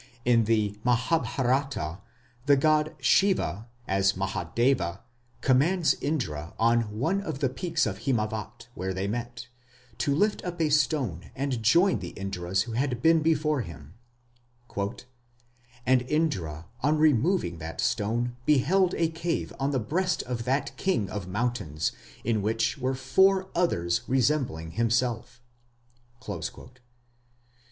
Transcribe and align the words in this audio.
In 0.25 0.45
the 0.45 0.79
Mahabharata 0.83 1.99
the 2.47 2.57
god 2.57 2.95
Shiva, 3.01 3.67
as 3.87 4.13
Mahadeva, 4.17 5.01
commands 5.41 5.93
Indra 6.01 6.55
on 6.57 6.97
"one 6.97 7.21
of 7.21 7.37
the 7.37 7.49
peaks 7.49 7.85
of 7.85 7.99
Himavat", 7.99 8.67
where 8.73 8.95
they 8.95 9.07
met, 9.07 9.47
to 9.99 10.15
lift 10.15 10.43
up 10.43 10.59
a 10.59 10.69
stone 10.71 11.29
and 11.35 11.61
join 11.61 11.99
the 11.99 12.15
Indras 12.17 12.63
who 12.63 12.71
had 12.71 12.99
been 13.03 13.21
before 13.21 13.61
him. 13.61 13.93
"And 15.85 16.01
Indra 16.09 16.65
on 16.81 16.97
removing 16.97 17.59
that 17.59 17.79
stone 17.79 18.35
beheld 18.47 18.95
a 18.95 19.07
cave 19.07 19.53
on 19.59 19.69
the 19.69 19.79
breast 19.79 20.23
of 20.23 20.45
that 20.45 20.75
king 20.77 21.11
of 21.11 21.27
mountains 21.27 21.91
in 22.23 22.41
which 22.41 22.75
were 22.79 22.95
four 22.95 23.49
others 23.53 24.01
resembling 24.07 24.71
himself." 24.71 25.43